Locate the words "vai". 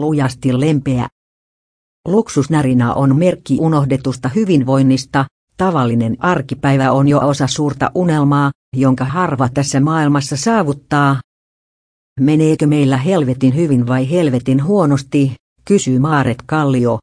13.86-14.10